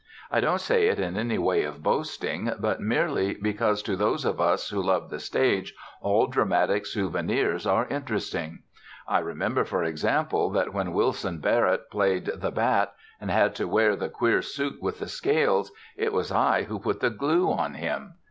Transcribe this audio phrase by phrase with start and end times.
[0.31, 4.41] I don't say it in any way of boasting, but merely because to those of
[4.41, 8.63] us who love the stage all dramatic souvenirs are interesting.
[9.07, 13.95] I remember, for example, that when Wilson Barrett played "The Bat" and had to wear
[13.95, 18.15] the queer suit with the scales, it was I who put the glue on him.